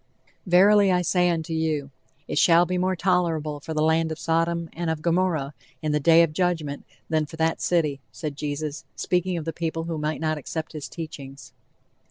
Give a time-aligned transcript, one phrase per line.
[0.47, 1.91] "Verily I say unto you,
[2.27, 5.99] it shall be more tolerable for the land of Sodom and of Gomorrah, in the
[5.99, 10.19] day of judgment, than for that city," said Jesus, speaking of the people who might
[10.19, 11.53] not accept his teachings.